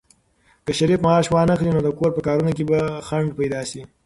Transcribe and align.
که 0.65 0.71
شریف 0.77 0.99
معاش 1.05 1.27
وانخلي، 1.31 1.71
نو 1.75 1.81
د 1.83 1.89
کور 1.97 2.11
په 2.13 2.21
کارونو 2.27 2.51
کې 2.57 2.63
به 2.69 2.79
خنډ 3.07 3.27
پيدا 3.39 3.61
شي. 3.69 3.81